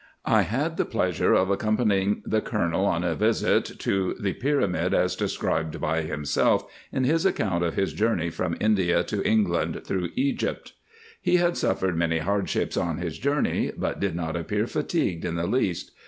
[0.25, 4.33] I had the pleasure of accompanying the Colonel in a visit to the o o
[4.39, 4.81] 282 RESEARCHES AND OPERATIONS, &c.
[4.81, 9.81] pyramid, as described by himself in his account of his journey from India to England
[9.85, 10.73] through Egypt.
[11.21, 15.45] He had suffered many hardships on his journey, but did not appear fatigued in the
[15.45, 15.91] least.